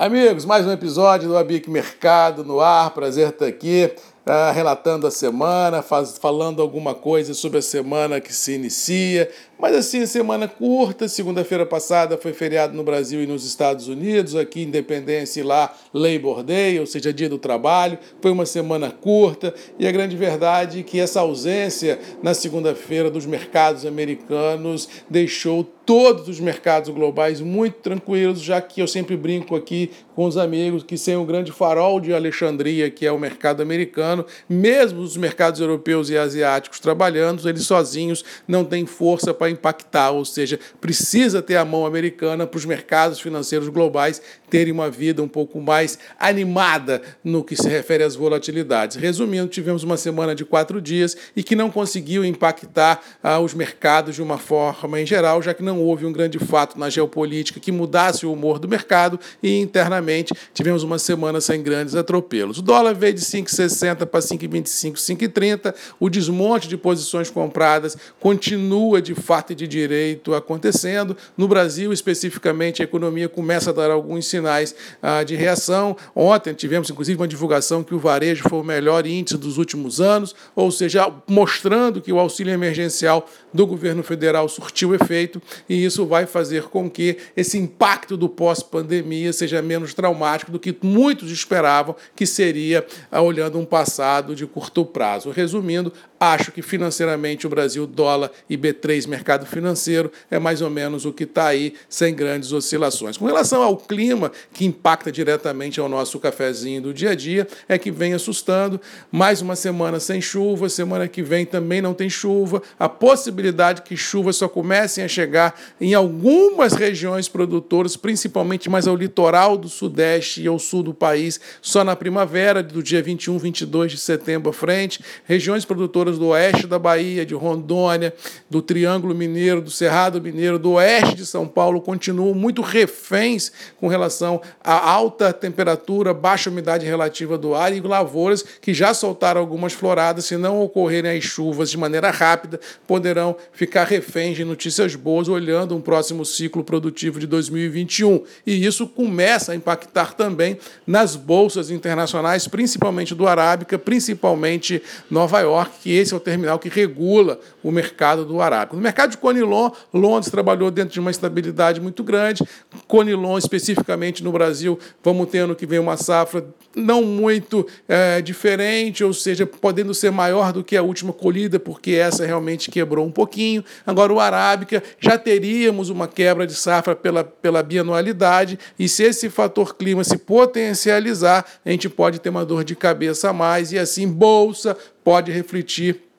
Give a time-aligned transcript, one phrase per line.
[0.00, 2.90] Amigos, mais um episódio do Abic Mercado no ar.
[2.92, 3.92] Prazer estar aqui.
[4.26, 9.30] Uh, relatando a semana, faz, falando alguma coisa sobre a semana que se inicia.
[9.60, 11.06] Mas assim, semana curta.
[11.06, 16.42] Segunda-feira passada foi feriado no Brasil e nos Estados Unidos, aqui Independência e lá Labor
[16.42, 17.98] Day, ou seja, Dia do Trabalho.
[18.22, 23.26] Foi uma semana curta e a grande verdade é que essa ausência na segunda-feira dos
[23.26, 29.90] mercados americanos deixou todos os mercados globais muito tranquilos, já que eu sempre brinco aqui
[30.14, 34.09] com os amigos que sem o grande farol de Alexandria, que é o mercado americano,
[34.48, 40.24] mesmo os mercados europeus e asiáticos trabalhando, eles sozinhos não têm força para impactar, ou
[40.24, 45.28] seja, precisa ter a mão americana para os mercados financeiros globais terem uma vida um
[45.28, 48.96] pouco mais animada no que se refere às volatilidades.
[48.96, 54.16] Resumindo, tivemos uma semana de quatro dias e que não conseguiu impactar ah, os mercados
[54.16, 57.70] de uma forma em geral, já que não houve um grande fato na geopolítica que
[57.70, 62.58] mudasse o humor do mercado e internamente tivemos uma semana sem grandes atropelos.
[62.58, 65.74] O dólar veio de 5,60 para 5,25, 5,30.
[65.98, 71.16] O desmonte de posições compradas continua de fato e de direito acontecendo.
[71.36, 75.96] No Brasil, especificamente, a economia começa a dar alguns sinais ah, de reação.
[76.14, 80.34] Ontem tivemos, inclusive, uma divulgação que o varejo foi o melhor índice dos últimos anos,
[80.54, 86.26] ou seja, mostrando que o auxílio emergencial do governo federal surtiu efeito e isso vai
[86.26, 92.26] fazer com que esse impacto do pós-pandemia seja menos traumático do que muitos esperavam que
[92.26, 93.89] seria ah, olhando um passado
[94.34, 95.30] de curto prazo.
[95.30, 101.04] Resumindo, acho que financeiramente o Brasil, dólar e B3, mercado financeiro, é mais ou menos
[101.04, 103.16] o que está aí, sem grandes oscilações.
[103.16, 107.78] Com relação ao clima, que impacta diretamente ao nosso cafezinho do dia a dia, é
[107.78, 108.80] que vem assustando.
[109.10, 112.62] Mais uma semana sem chuva, semana que vem também não tem chuva.
[112.78, 118.94] A possibilidade que chuvas só comecem a chegar em algumas regiões produtoras, principalmente mais ao
[118.94, 123.79] litoral do sudeste e ao sul do país, só na primavera, do dia 21, 22
[123.88, 125.00] de setembro à frente.
[125.24, 128.12] Regiões produtoras do oeste da Bahia, de Rondônia,
[128.48, 133.88] do Triângulo Mineiro, do Cerrado Mineiro, do oeste de São Paulo, continuam muito reféns com
[133.88, 139.72] relação à alta temperatura, baixa umidade relativa do ar e lavouras que já soltaram algumas
[139.72, 145.28] floradas, se não ocorrerem as chuvas de maneira rápida, poderão ficar reféns de notícias boas
[145.28, 148.22] olhando um próximo ciclo produtivo de 2021.
[148.46, 155.72] E isso começa a impactar também nas bolsas internacionais, principalmente do Arábica, principalmente Nova York,
[155.82, 158.76] que esse é o terminal que regula o mercado do Arábica.
[158.76, 162.44] No mercado de Conilon, Londres trabalhou dentro de uma estabilidade muito grande.
[162.86, 166.44] Conilon, especificamente no Brasil, vamos ter ano que vem uma safra
[166.74, 171.92] não muito é, diferente, ou seja, podendo ser maior do que a última colhida, porque
[171.92, 173.64] essa realmente quebrou um pouquinho.
[173.84, 179.28] Agora, o Arábica já teríamos uma quebra de safra pela, pela bianualidade, e se esse
[179.28, 183.78] fator clima se potencializar, a gente pode ter uma dor de cabeça a mais, e
[183.78, 186.09] assim, bolsa pode refletir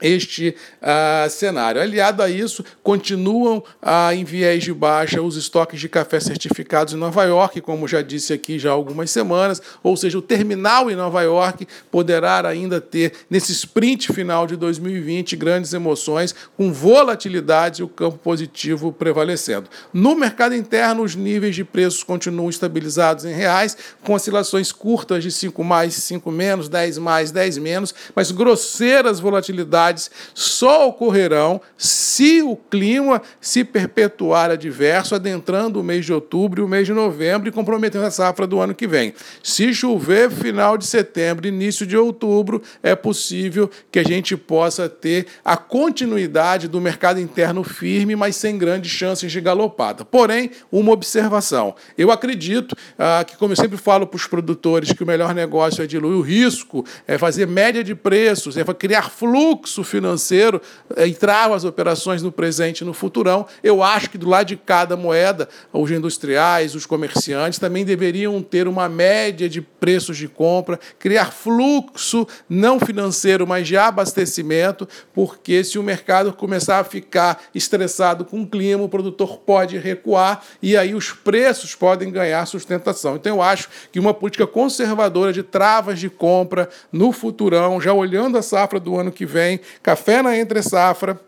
[0.00, 1.80] este uh, cenário.
[1.80, 6.96] Aliado a isso, continuam uh, em viés de baixa os estoques de café certificados em
[6.96, 10.96] Nova York, como já disse aqui já há algumas semanas, ou seja, o terminal em
[10.96, 17.84] Nova York poderá ainda ter, nesse sprint final de 2020, grandes emoções, com volatilidade e
[17.84, 19.68] o campo positivo prevalecendo.
[19.92, 25.30] No mercado interno, os níveis de preços continuam estabilizados em reais, com oscilações curtas de
[25.30, 29.87] 5 mais, 5 menos, 10 mais, 10 menos, mas grosseiras volatilidades
[30.34, 36.68] só ocorrerão se o clima se perpetuar adverso, adentrando o mês de outubro e o
[36.68, 39.14] mês de novembro e comprometendo a safra do ano que vem.
[39.42, 45.26] Se chover final de setembro, início de outubro, é possível que a gente possa ter
[45.44, 50.04] a continuidade do mercado interno firme, mas sem grandes chances de galopada.
[50.04, 51.74] Porém, uma observação.
[51.96, 55.82] Eu acredito ah, que, como eu sempre falo para os produtores, que o melhor negócio
[55.82, 60.60] é diluir o risco, é fazer média de preços, é criar fluxo fluxo financeiro
[60.96, 63.46] eh, entravam as operações no presente e no futurão.
[63.62, 68.66] Eu acho que do lado de cada moeda, os industriais, os comerciantes também deveriam ter
[68.66, 75.78] uma média de preços de compra, criar fluxo não financeiro, mas de abastecimento, porque se
[75.78, 80.94] o mercado começar a ficar estressado com o clima, o produtor pode recuar e aí
[80.94, 83.16] os preços podem ganhar sustentação.
[83.16, 88.38] Então eu acho que uma política conservadora de travas de compra no futurão, já olhando
[88.38, 91.20] a safra do ano que vem, café na entre safra,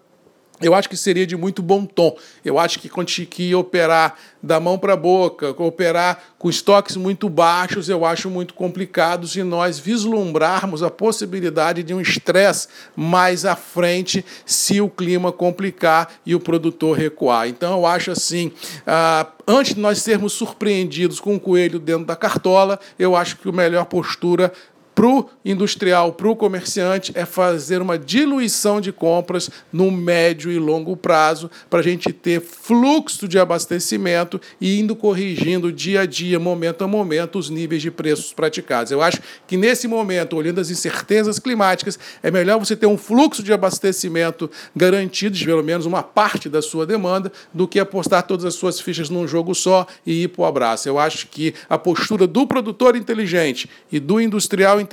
[0.61, 2.17] eu acho que seria de muito bom tom.
[2.45, 2.91] Eu acho que
[3.27, 8.55] que operar da mão para a boca, operar com estoques muito baixos, eu acho muito
[8.55, 15.33] complicado se nós vislumbrarmos a possibilidade de um estresse mais à frente se o clima
[15.33, 17.49] complicar e o produtor recuar.
[17.49, 18.53] Então, eu acho assim,
[18.87, 23.49] ah, antes de nós sermos surpreendidos com um coelho dentro da cartola, eu acho que
[23.49, 24.53] a melhor postura
[25.01, 30.59] para o industrial, para o comerciante, é fazer uma diluição de compras no médio e
[30.59, 36.39] longo prazo, para a gente ter fluxo de abastecimento e indo corrigindo dia a dia,
[36.39, 38.93] momento a momento, os níveis de preços praticados.
[38.93, 43.43] Eu acho que nesse momento, olhando as incertezas climáticas, é melhor você ter um fluxo
[43.43, 48.45] de abastecimento garantido, de pelo menos uma parte da sua demanda, do que apostar todas
[48.45, 50.87] as suas fichas num jogo só e ir para o abraço.
[50.87, 54.90] Eu acho que a postura do produtor inteligente e do industrial inteligente,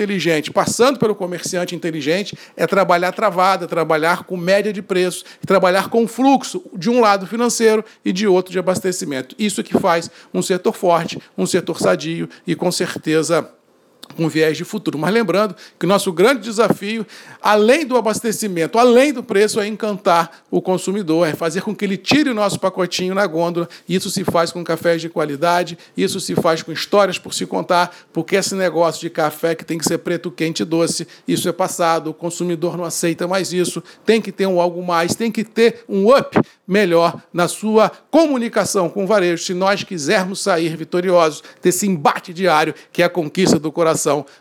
[0.51, 6.07] passando pelo comerciante inteligente, é trabalhar travada, é trabalhar com média de preço, trabalhar com
[6.07, 9.35] fluxo de um lado financeiro e de outro de abastecimento.
[9.39, 13.49] Isso que faz um setor forte, um setor sadio e, com certeza,
[14.15, 14.97] com viés de futuro.
[14.97, 17.05] Mas lembrando que o nosso grande desafio,
[17.41, 21.97] além do abastecimento, além do preço, é encantar o consumidor, é fazer com que ele
[21.97, 23.67] tire o nosso pacotinho na gôndola.
[23.87, 27.95] Isso se faz com cafés de qualidade, isso se faz com histórias por se contar,
[28.13, 31.51] porque esse negócio de café que tem que ser preto, quente e doce, isso é
[31.51, 35.43] passado, o consumidor não aceita mais isso, tem que ter um algo mais, tem que
[35.43, 41.43] ter um up melhor na sua comunicação com o varejo, se nós quisermos sair vitoriosos
[41.61, 43.96] desse embate diário que é a conquista do coração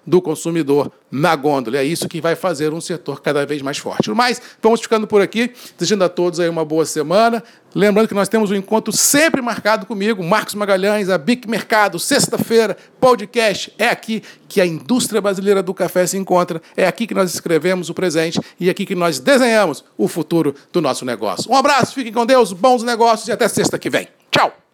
[0.07, 1.79] do consumidor na gôndola.
[1.79, 4.11] É isso que vai fazer um setor cada vez mais forte.
[4.11, 7.43] Mas vamos ficando por aqui, desejando a todos aí uma boa semana.
[7.75, 12.77] Lembrando que nós temos um encontro sempre marcado comigo, Marcos Magalhães, a Bic Mercado, sexta-feira,
[12.99, 13.73] podcast.
[13.79, 17.91] É aqui que a indústria brasileira do café se encontra, é aqui que nós escrevemos
[17.91, 21.51] o presente e é aqui que nós desenhamos o futuro do nosso negócio.
[21.51, 24.09] Um abraço, fiquem com Deus, bons negócios e até sexta que vem.
[24.31, 24.66] Tchau!